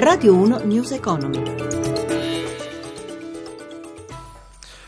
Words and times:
Radio 0.00 0.32
1 0.32 0.58
News 0.58 0.92
Economy. 0.92 1.42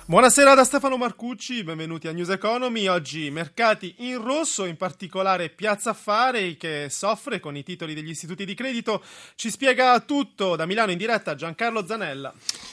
Buonasera 0.05 0.55
da 0.55 0.63
Stefano 0.63 0.97
Marcucci, 0.97 1.65
benvenuti 1.65 2.07
a 2.07 2.13
News 2.13 2.29
Economy. 2.29 2.87
Oggi 2.87 3.29
mercati 3.31 3.95
in 3.99 4.23
rosso, 4.23 4.67
in 4.67 4.77
particolare 4.77 5.49
Piazza 5.49 5.91
Affari 5.91 6.57
che 6.57 6.87
soffre 6.91 7.41
con 7.41 7.57
i 7.57 7.65
titoli 7.65 7.95
degli 7.95 8.11
istituti 8.11 8.45
di 8.45 8.55
credito. 8.55 9.03
Ci 9.35 9.51
spiega 9.51 9.99
tutto 9.99 10.55
da 10.55 10.65
Milano 10.65 10.93
in 10.93 10.99
diretta 10.99 11.35
Giancarlo 11.35 11.85
Zanella. 11.85 12.33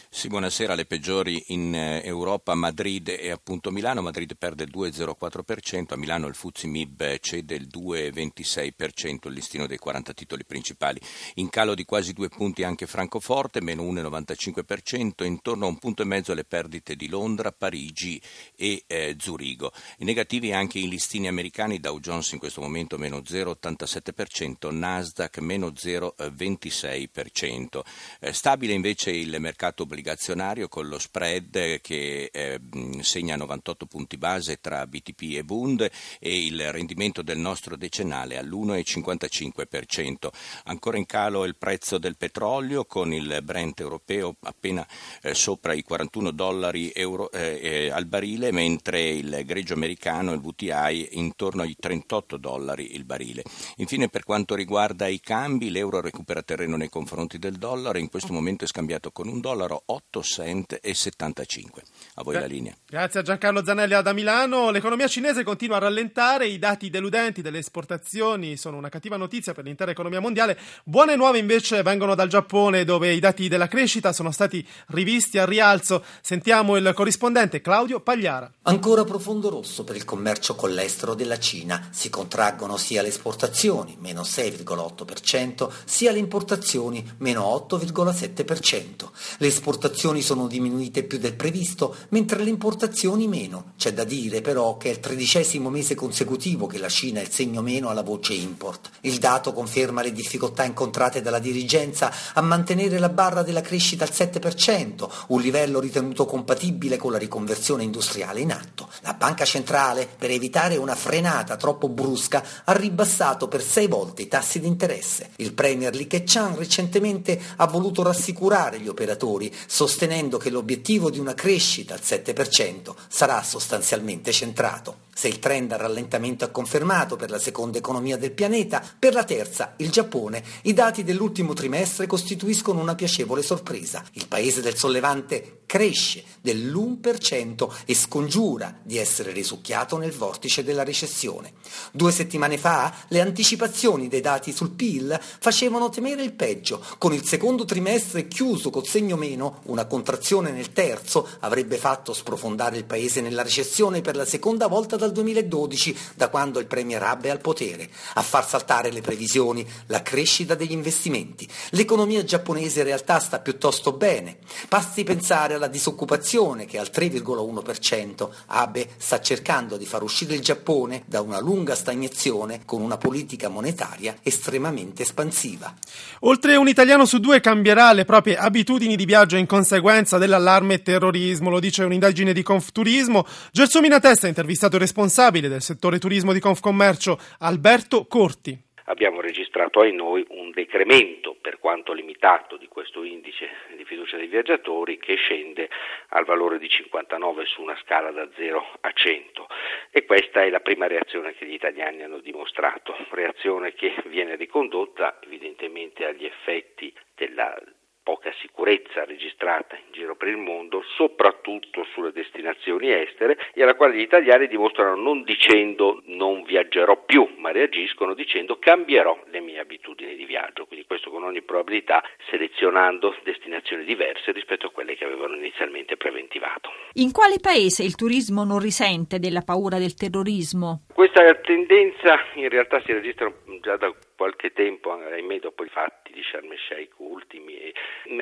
Sì, 0.10 0.30
buonasera. 0.30 0.74
Le 0.74 0.86
peggiori 0.86 1.44
in 1.48 1.76
eh, 1.76 2.02
Europa, 2.04 2.56
Madrid 2.56 3.10
e 3.10 3.30
appunto 3.30 3.72
Milano. 3.72 4.02
Madrid 4.02 4.38
perde 4.38 4.64
il 4.64 4.72
2,04%, 4.74 5.94
a 5.94 5.98
Milano 5.98 6.28
il 6.28 6.34
Fuzzi 6.34 6.68
Mib 6.68 7.20
cede 7.20 7.56
il 7.56 7.68
2,26%, 7.68 9.28
il 9.28 9.34
listino 9.34 9.68
dei 9.68 9.78
40 9.78 10.14
titoli 10.14 10.46
principali. 10.46 11.02
In 11.36 11.50
calo 11.50 11.76
di 11.76 11.84
quasi 11.84 12.14
due 12.14 12.30
punti 12.30 12.64
anche 12.64 12.88
Francoforte, 12.88 13.62
meno 13.62 13.84
1,95%, 13.84 15.26
intorno 15.26 15.66
a 15.66 15.70
un 15.70 15.78
punto 15.78 16.04
e 16.04 16.06
mezzo 16.06 16.34
le 16.34 16.46
perdite 16.46 16.96
di 16.96 17.10
Londra, 17.10 17.52
Parigi 17.52 18.20
e 18.56 18.86
eh, 18.88 19.18
Zurigo. 19.20 19.74
I 19.98 20.06
negativi 20.06 20.54
anche 20.54 20.80
i 20.80 20.88
listini 20.88 21.28
americani, 21.28 21.80
Dow 21.80 22.00
Jones 22.00 22.32
in 22.32 22.40
questo 22.40 22.62
momento 22.62 22.98
meno 22.98 23.18
0,87%, 23.18 24.72
Nasdaq 24.72 25.40
meno 25.40 25.68
0,26%. 25.68 27.82
Eh, 28.22 28.32
stabile 28.34 28.74
invece 28.74 29.12
il 29.12 29.36
mercato 29.40 29.84
obbligatorio 29.84 30.06
obbligazionario 30.08 30.70
con 30.70 30.88
lo 30.88 30.98
spread 31.00 31.82
che 31.82 32.30
eh, 32.32 32.62
segna 33.02 33.36
98 33.36 33.86
punti 33.88 34.18
base 34.18 34.62
tra 34.62 34.88
BTP 34.88 35.36
e 35.36 35.44
Bund 35.44 35.90
e 36.20 36.46
il 36.46 36.72
rendimento 36.72 37.22
del 37.22 37.38
nostro 37.38 37.76
decennale 37.76 38.38
all'1,55%. 38.38 40.30
Ancora 40.66 40.98
in 40.98 41.06
calo 41.06 41.44
il 41.44 41.58
prezzo 41.58 41.98
del 41.98 42.16
petrolio 42.16 42.86
con 42.86 43.12
il 43.12 43.42
Brent 43.44 43.82
europeo 43.82 44.38
appena 44.42 44.88
eh, 45.22 45.34
sopra 45.34 45.74
i 45.74 45.84
41 45.84 46.32
dollari 46.32 46.92
euro, 46.94 47.30
eh, 47.32 47.60
eh, 47.62 47.90
al 47.90 48.06
barile, 48.06 48.52
mentre 48.52 49.10
il 49.10 49.44
greggio 49.46 49.74
americano, 49.74 50.32
il 50.32 50.40
VTI, 50.40 51.18
intorno 51.18 51.64
ai 51.64 51.76
38 51.78 52.38
dollari 52.38 52.96
il 52.96 53.04
barile. 53.04 53.44
Infine 53.78 54.08
per 54.08 54.24
quanto 54.24 54.56
riguarda 54.56 55.08
i 55.08 55.20
cambi, 55.20 55.70
l'euro 55.70 56.00
recupera 56.00 56.42
terreno 56.42 56.78
nei 56.78 56.90
confronti 56.90 57.38
del 57.38 57.58
dollaro, 57.58 57.98
in 57.98 58.10
questo 58.10 58.32
momento 58.32 58.64
è 58.64 58.68
scambiato 58.68 59.12
con 59.12 59.28
un 59.28 59.42
dollaro 59.42 59.82
8 59.90 60.22
cent 60.22 60.80
e 60.82 60.94
75. 60.94 61.82
A 62.16 62.24
voi 62.24 62.34
Gra- 62.34 62.42
la 62.42 62.48
linea. 62.48 62.76
Grazie 62.86 63.22
a 63.22 63.24
Giancarlo 63.24 63.64
Zanelli 63.64 64.02
da 64.02 64.12
Milano. 64.12 64.70
L'economia 64.70 65.08
cinese 65.08 65.44
continua 65.44 65.78
a 65.78 65.80
rallentare, 65.80 66.48
i 66.48 66.60
dati 66.60 66.90
deludenti 66.90 67.42
delle 67.42 67.60
esportazioni 67.60 68.58
sono 68.58 68.76
una 68.76 68.90
cattiva 68.90 69.16
notizia 69.16 69.54
per 69.54 69.64
l'intera 69.64 69.92
economia 69.92 70.20
mondiale. 70.20 70.60
Buone 70.84 71.16
nuove 71.16 71.38
invece 71.38 71.84
vengono 71.84 72.16
dal 72.16 72.28
Giappone 72.28 72.84
dove 72.84 73.14
i 73.14 73.20
dati 73.20 73.48
della 73.48 73.70
crescita 73.70 74.12
sono 74.12 74.32
stati 74.32 74.66
rivisti 74.88 75.38
al 75.38 75.48
rialzo. 75.48 76.04
Sentiamo 76.22 76.76
il 76.76 76.92
corrispondente 76.94 77.62
Claudio 77.62 78.02
Pagliara. 78.02 78.52
Ancora 78.64 79.06
profondo 79.06 79.50
rosso 79.50 79.86
per 79.86 79.96
il 79.96 80.04
commercio 80.04 80.56
con 80.56 80.74
l'estero 80.74 81.14
della 81.14 81.40
Cina. 81.40 81.88
Si 81.92 82.10
contraggono 82.10 82.76
sia 82.76 83.02
le 83.02 83.08
esportazioni, 83.08 83.96
meno 84.02 84.24
6,8%, 84.24 85.72
sia 85.86 86.12
le 86.12 86.20
importazioni, 86.20 87.10
meno 87.20 87.44
8,7%. 87.70 89.10
Le 89.38 89.48
esportazioni 89.48 89.76
esportazioni 89.78 90.24
sono 90.24 90.48
diminuite 90.48 91.04
più 91.04 91.20
del 91.20 91.36
previsto, 91.36 91.96
mentre 92.10 92.44
le 92.44 92.50
importazioni 92.50 93.28
meno. 93.28 93.74
C'è 93.78 93.94
da 93.94 94.04
dire 94.04 94.42
però 94.42 94.76
che 94.78 94.90
è 94.90 94.92
il 94.92 95.00
tredicesimo 95.00 95.70
mese 95.70 95.94
consecutivo 95.94 96.66
che 96.66 96.80
la 96.80 96.90
Cina 96.90 97.20
è 97.20 97.24
il 97.24 97.30
segno 97.30 97.62
meno 97.62 97.90
alla 97.90 98.02
voce 98.02 98.34
import. 98.34 98.90
Il 99.02 99.20
dato 99.20 99.54
conferma 99.54 100.02
le 100.02 100.12
difficoltà 100.12 100.64
incontrate 100.64 101.22
dalla 101.22 101.38
dirigenza 101.38 102.12
a 102.34 102.42
mantenere 102.42 102.98
la 102.98 103.10
barra 103.10 103.44
della 103.44 103.62
crescita 103.62 104.04
al 104.04 104.12
7%, 104.12 105.08
un 105.28 105.42
livello 105.42 105.80
ritenuto 105.80 106.26
compatibile 106.26 106.98
con 106.98 107.12
la 107.12 107.20
riconversione 107.20 107.84
industriale 107.84 108.40
in 108.40 108.52
atto. 108.52 108.90
La 109.02 109.14
banca 109.14 109.46
centrale, 109.46 110.08
per 110.18 110.32
evitare 110.32 110.78
una 110.78 110.96
frenata 110.96 111.56
troppo 111.56 111.88
brusca, 111.88 112.44
ha 112.64 112.74
ribassato 112.74 113.48
per 113.48 113.62
sei 113.62 113.88
volte 113.88 114.24
i 114.24 114.28
tassi 114.28 114.60
di 114.60 114.68
interesse. 114.68 115.30
Il 115.36 115.54
premier 115.54 115.94
Li 115.94 116.08
Keqiang 116.08 116.58
recentemente 116.58 117.40
ha 117.58 117.68
voluto 117.68 118.02
rassicurare 118.02 118.80
gli 118.80 118.88
operatori, 118.88 119.54
sostenendo 119.68 120.38
che 120.38 120.50
l'obiettivo 120.50 121.12
di 121.12 121.20
una 121.20 121.36
crescita 121.36 121.94
al 121.94 122.02
7% 122.04 122.96
sarà 123.08 123.44
sostanzialmente 123.44 124.32
centrato. 124.32 125.06
Se 125.14 125.28
il 125.28 125.40
trend 125.40 125.72
al 125.72 125.80
rallentamento 125.80 126.46
è 126.46 126.52
confermato 126.52 127.16
per 127.16 127.32
la 127.32 127.40
seconda 127.40 127.80
economia 127.80 128.18
del 128.18 128.34
pianeta, 128.34 128.84
per 129.00 129.14
la 129.14 129.24
terza, 129.24 129.74
il 129.78 129.90
Giappone, 129.90 130.44
i 130.64 130.74
dati 130.74 131.04
dell'ultimo 131.04 131.54
trimestre 131.54 132.06
costituiscono 132.06 132.80
una 132.80 132.94
piacevole 132.94 133.42
sorpresa. 133.42 134.04
Il 134.12 134.28
paese 134.28 134.62
del 134.62 134.78
sollevante 134.78 135.62
cresce 135.66 136.24
dell'1% 136.40 137.70
e 137.86 137.96
scongiura 137.96 138.80
di 138.84 138.98
essere 138.98 139.32
risucchiato 139.32 139.98
nel 139.98 140.12
vortice 140.12 140.64
della 140.64 140.84
recessione. 140.84 141.54
Due 141.92 142.12
settimane 142.12 142.60
fa 142.60 142.94
le 143.10 143.20
anticipazioni 143.20 144.08
dei 144.08 144.22
dati 144.22 144.52
sul 144.52 144.70
PIL 144.70 145.20
facevano 145.22 145.90
temere 145.90 146.22
il 146.22 146.34
peggio. 146.34 146.84
Con 147.00 147.14
il 147.14 147.26
secondo 147.26 147.66
trimestre 147.66 148.28
chiuso 148.28 148.70
col 148.70 148.86
segno 148.86 149.18
meno, 149.18 149.57
una 149.66 149.86
contrazione 149.86 150.52
nel 150.52 150.74
terzo 150.74 151.28
avrebbe 151.40 151.78
fatto 151.78 152.14
sprofondare 152.14 152.78
il 152.78 152.86
paese 152.86 153.22
nella 153.22 153.44
recessione 153.44 154.02
per 154.02 154.16
la 154.16 154.26
seconda 154.26 154.68
volta 154.68 154.96
dal 154.96 155.12
2012, 155.12 155.98
da 156.16 156.30
quando 156.30 156.60
il 156.60 156.68
Premier 156.68 157.02
Abe 157.04 157.28
è 157.28 157.32
al 157.32 157.42
potere. 157.42 157.90
A 158.14 158.22
far 158.22 158.48
saltare 158.48 158.92
le 158.92 159.02
previsioni, 159.02 159.68
la 159.88 160.02
crescita 160.02 160.56
degli 160.56 160.72
investimenti. 160.72 161.48
L'economia 161.72 162.24
giapponese 162.24 162.80
in 162.80 162.86
realtà 162.86 163.20
sta 163.20 163.40
piuttosto 163.40 163.94
bene. 163.94 164.38
Basti 164.70 165.04
pensare 165.04 165.56
alla 165.56 165.68
disoccupazione 165.68 166.66
che 166.66 166.78
al 166.78 166.92
3,1%. 166.94 168.30
Abe 168.48 168.90
sta 168.98 169.20
cercando 169.20 169.78
di 169.78 169.86
far 169.86 170.04
uscire 170.04 170.36
il 170.36 170.42
Giappone 170.42 171.04
da 171.06 171.22
una 171.22 171.40
lunga 171.40 171.76
stagnazione 171.76 172.62
con 172.66 172.82
una 172.82 172.98
politica 172.98 173.50
monetaria 173.50 174.18
estremamente 174.22 175.02
espansiva. 175.02 175.74
Oltre 176.22 176.56
un 176.56 176.68
italiano 176.68 177.06
su 177.06 177.20
due 177.20 177.40
cambierà 177.40 177.92
le 177.94 178.06
proprie 178.06 178.38
abitudini 178.38 178.96
di 178.96 179.06
viaggio 179.06 179.36
in 179.36 179.46
conseguenza 179.48 180.20
dell'allarme 180.20 180.84
terrorismo, 180.84 181.50
lo 181.50 181.60
dice 181.60 181.84
un'indagine 181.84 182.34
di 182.34 182.44
Confturismo. 182.44 183.26
Gelsomina 183.52 184.00
Testa 184.00 184.28
ha 184.28 184.30
intervistato 184.30 184.76
il 184.76 184.82
responsabile 184.82 185.48
del 185.48 185.62
settore 185.62 185.98
turismo 185.98 186.34
di 186.34 186.40
Confcommercio, 186.40 187.18
Alberto 187.40 188.06
Corti. 188.06 188.66
Abbiamo 188.90 189.20
registrato 189.20 189.82
ai 189.82 189.94
noi 189.94 190.26
un 190.30 190.52
decremento, 190.52 191.36
per 191.42 191.60
quanto 191.60 191.92
limitato, 191.92 192.56
di 192.56 192.68
questo 192.68 193.04
indice 193.04 193.50
di 193.76 193.84
fiducia 193.84 194.16
dei 194.16 194.28
viaggiatori 194.28 194.98
che 194.98 195.16
scende 195.16 195.70
al 196.10 196.24
valore 196.24 196.58
di 196.58 196.70
59 196.70 197.46
su 197.46 197.62
una 197.62 197.78
scala 197.84 198.12
da 198.12 198.30
0 198.36 198.66
a 198.80 198.92
100 198.94 199.48
e 199.92 200.06
questa 200.06 200.44
è 200.44 200.50
la 200.50 200.62
prima 200.62 200.88
reazione 200.88 201.34
che 201.34 201.46
gli 201.46 201.54
italiani 201.54 202.04
hanno 202.04 202.20
dimostrato, 202.20 202.96
reazione 203.12 203.74
che 203.74 203.94
viene 204.06 204.36
ricondotta 204.36 205.20
evidentemente 205.22 206.06
agli 206.06 206.26
effetti 206.26 206.94
della 207.16 207.58
poca 208.08 208.32
sicurezza 208.40 209.04
registrata 209.04 209.76
in 209.76 209.92
giro 209.92 210.16
per 210.16 210.30
il 210.30 210.38
mondo, 210.38 210.82
soprattutto 210.96 211.86
sulle 211.92 212.14
destinazioni 212.14 212.90
estere, 212.90 213.38
e 213.54 213.62
alla 213.62 213.76
quale 213.76 213.98
gli 213.98 214.02
italiani 214.02 214.48
dimostrano 214.48 214.96
non 214.96 215.24
dicendo 215.24 216.02
non 216.06 216.44
viaggerò 216.44 217.04
più, 217.04 217.28
ma 217.36 217.52
reagiscono 217.52 218.14
dicendo 218.14 218.60
cambierò 218.60 219.26
le 219.30 219.42
mie 219.42 219.60
abitudini 219.60 220.16
di 220.16 220.24
viaggio, 220.24 220.68
quindi 220.68 220.86
questo 220.86 221.10
con 221.10 221.24
ogni 221.24 221.42
probabilità 221.42 222.02
selezionando 222.30 223.14
destinazioni 223.26 223.84
diverse 223.84 224.32
rispetto 224.32 224.68
a 224.68 224.72
quelle 224.72 224.96
che 224.96 225.04
avevano 225.04 225.36
inizialmente 225.36 225.98
preventivato. 225.98 226.72
In 226.94 227.12
quale 227.12 227.40
paese 227.42 227.84
il 227.84 227.96
turismo 227.96 228.46
non 228.46 228.60
risente 228.60 229.20
della 229.20 229.42
paura 229.42 229.80
del 229.80 229.96
terrorismo? 229.96 230.86
Questa 230.94 231.22
tendenza 231.44 232.18
in 232.36 232.48
realtà 232.48 232.82
si 232.86 232.94
registra 232.94 233.30
già 233.60 233.76
da 233.76 233.94
qualche 234.18 234.52
tempo, 234.52 234.92
ahimè 234.92 235.40
dopo 235.40 235.64
i 235.64 235.70
fatti 235.70 236.12
di 236.12 236.24
Sharm 236.24 236.52
el 236.52 236.58
Sheikh 236.58 236.98
ultimi, 236.98 237.72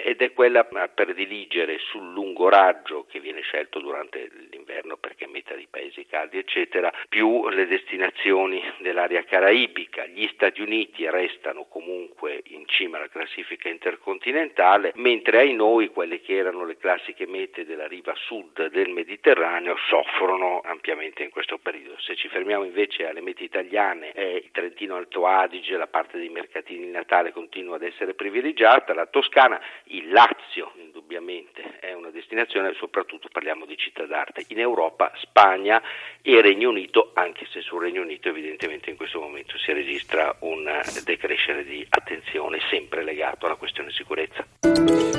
ed 0.03 0.21
è 0.21 0.33
quella 0.33 0.68
a 0.69 0.88
prediligere 0.89 1.80
sul 1.80 2.12
lungo 2.12 2.50
raggio 2.50 3.06
che 3.06 3.19
viene 3.19 3.42
scelto 3.42 3.80
durante 3.80 4.30
l'inverno 4.51 4.97
perché 4.97 5.25
è 5.25 5.30
meta 5.30 5.56
di 5.56 5.68
paesi 5.69 6.06
caldi 6.06 6.38
eccetera, 6.38 6.92
più 7.07 7.47
le 7.47 7.65
destinazioni 7.65 8.62
dell'area 8.80 9.24
caraibica. 9.24 10.06
Gli 10.06 10.27
Stati 10.33 10.62
Uniti 10.62 11.09
restano 11.09 11.65
comunque 11.65 12.05
in 12.48 12.66
cima 12.68 12.98
alla 12.98 13.10
classifica 13.10 13.70
intercontinentale, 13.70 14.92
mentre 14.96 15.40
ai 15.40 15.54
noi 15.54 15.90
quelle 15.90 16.22
che 16.22 16.36
erano 16.36 16.66
le 16.66 16.78
classiche 16.78 17.28
mete 17.28 17.66
della 17.66 17.88
riva 17.88 18.14
sud 18.16 18.70
del 18.70 18.90
Mediterraneo 18.90 19.76
soffrono 19.90 20.62
ampiamente 20.64 21.24
in 21.24 21.30
questo 21.30 21.58
periodo. 21.58 21.96
Se 22.00 22.16
ci 22.16 22.28
fermiamo 22.28 22.64
invece 22.64 23.08
alle 23.08 23.22
mete 23.22 23.44
italiane, 23.44 24.12
eh, 24.14 24.42
il 24.44 24.52
Trentino 24.52 24.96
Alto 24.96 25.28
Adige, 25.28 25.78
la 25.78 25.88
parte 25.88 26.18
dei 26.18 26.30
mercatini 26.30 26.86
di 26.86 26.92
Natale 26.92 27.32
continua 27.32 27.76
ad 27.76 27.84
essere 27.84 28.14
privilegiata, 28.14 28.94
la 28.94 29.06
Toscana, 29.06 29.62
il 29.86 30.12
Lazio 30.12 30.72
indubbiamente 30.76 30.94
indubbiamente 31.06 31.78
è 31.80 31.94
una 31.94 32.10
destinazione, 32.10 32.74
soprattutto 32.80 33.30
parliamo 33.31 33.66
di 33.66 33.78
città 33.78 34.06
d'arte. 34.06 34.46
In 34.48 34.60
Europa, 34.60 35.12
Spagna 35.22 35.80
e 36.22 36.42
Regno 36.42 36.69
Unito, 36.69 37.12
anche 37.13 37.46
se 37.52 37.62
sul 37.62 37.84
Regno 37.84 38.02
Unito 38.02 38.30
evidentemente 38.30 38.90
in 38.90 38.96
questo 38.96 39.19
momento 39.19 39.56
si 39.60 39.72
registra 39.72 40.36
un 40.40 40.66
decrescere 41.04 41.63
di 41.63 41.86
attenzione 41.88 42.60
sempre 42.72 43.04
legato 43.04 43.46
alla 43.46 43.56
questione 43.56 43.92
sicurezza. 43.92 44.44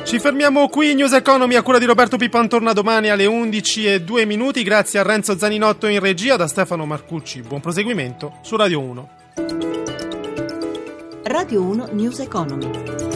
Ci 0.05 0.19
fermiamo 0.19 0.69
qui, 0.69 0.94
News 0.94 1.12
Economy 1.12 1.55
a 1.55 1.62
cura 1.62 1.79
di 1.79 1.85
Roberto 1.85 2.17
Pipan 2.17 2.49
torna 2.49 2.73
domani 2.73 3.09
alle 3.09 3.27
11 3.27 3.87
e 3.87 4.00
2 4.00 4.25
minuti, 4.25 4.65
grazie 4.65 4.99
a 4.99 5.05
Renzo 5.05 5.39
Zaninotto 5.39 5.87
in 5.87 6.00
regia, 6.00 6.37
da 6.37 6.49
Stefano 6.49 6.85
Marcucci. 6.85 7.43
Buon 7.43 7.61
proseguimento 7.61 8.39
su 8.43 8.56
Radio 8.56 8.81
1. 8.81 9.11
Radio 11.25 11.62
1 11.62 11.89
News 11.93 12.21
Economy. 12.21 13.16